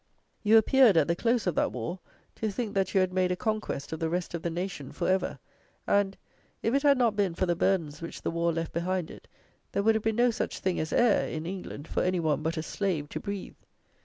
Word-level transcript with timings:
You 0.41 0.57
appeared, 0.57 0.97
at 0.97 1.07
the 1.07 1.15
close 1.15 1.45
of 1.45 1.53
that 1.53 1.71
war, 1.71 1.99
to 2.37 2.49
think 2.49 2.73
that 2.73 2.95
you 2.95 3.01
had 3.01 3.13
made 3.13 3.31
a 3.31 3.35
conquest 3.35 3.93
of 3.93 3.99
the 3.99 4.09
rest 4.09 4.33
of 4.33 4.41
the 4.41 4.49
nation 4.49 4.91
for 4.91 5.07
ever; 5.07 5.37
and, 5.85 6.17
if 6.63 6.73
it 6.73 6.81
had 6.81 6.97
not 6.97 7.15
been 7.15 7.35
for 7.35 7.45
the 7.45 7.55
burdens 7.55 8.01
which 8.01 8.23
the 8.23 8.31
war 8.31 8.51
left 8.51 8.73
behind 8.73 9.11
it, 9.11 9.27
there 9.73 9.83
would 9.83 9.93
have 9.93 10.03
been 10.03 10.15
no 10.15 10.31
such 10.31 10.57
thing 10.57 10.79
as 10.79 10.91
air, 10.91 11.27
in 11.29 11.45
England, 11.45 11.87
for 11.87 12.01
any 12.01 12.19
one 12.19 12.41
but 12.41 12.57
a 12.57 12.63
slave 12.63 13.09
to 13.09 13.19
breathe. 13.19 13.53